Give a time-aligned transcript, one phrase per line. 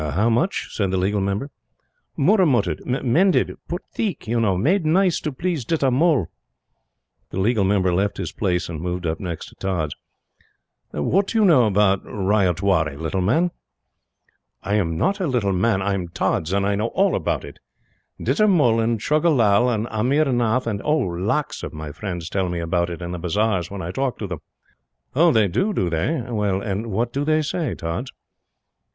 [0.01, 1.51] "How much?" said the Legal Member.
[2.17, 3.55] "Murramutted mended.
[3.67, 6.25] Put theek, you know made nice to please Ditta Mull!"
[7.29, 9.93] The Legal Member left his place and moved up next to Tods.
[10.89, 14.31] "What do you know about Ryotwari, little man?" he
[14.69, 14.79] said.
[14.79, 17.59] "I'm not a little man, I'm Tods, and I know ALL about it.
[18.19, 22.49] Ditta Mull, and Choga Lall, and Amir Nath, and oh, lakhs of my friends tell
[22.49, 24.39] me about it in the bazars when I talk to them."
[25.15, 26.21] "Oh, they do do they?
[26.23, 28.11] What do they say, Tods?"